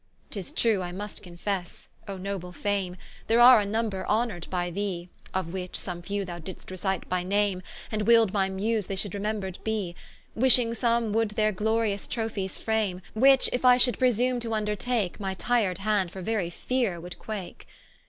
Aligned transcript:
Tis 0.31 0.51
true, 0.51 0.81
I 0.81 0.91
must 0.91 1.21
confesse 1.21 1.87
(O 2.07 2.17
noble 2.17 2.51
Fame) 2.51 2.97
There 3.27 3.39
are 3.39 3.59
a 3.59 3.67
number 3.67 4.03
honoured 4.07 4.47
by 4.49 4.71
thee, 4.71 5.09
Of 5.31 5.53
which, 5.53 5.77
some 5.77 6.01
few 6.01 6.25
thou 6.25 6.39
didst 6.39 6.71
recite 6.71 7.07
by 7.07 7.21
name, 7.21 7.61
And 7.91 8.07
willd 8.07 8.33
my 8.33 8.49
Muse 8.49 8.87
they 8.87 8.95
should 8.95 9.13
remembred 9.13 9.63
bee; 9.63 9.95
Wishing 10.33 10.73
some 10.73 11.13
would 11.13 11.29
their 11.37 11.51
glorious 11.51 12.07
Trophies 12.07 12.57
frame: 12.57 13.03
Which 13.13 13.47
if 13.53 13.63
I 13.63 13.77
should 13.77 13.99
presume 13.99 14.39
to 14.39 14.49
vndertake, 14.49 15.19
My 15.19 15.35
tired 15.35 15.77
Hand 15.77 16.09
for 16.09 16.23
very 16.23 16.49
feare 16.49 16.99
would 16.99 17.19
quake. 17.19 17.67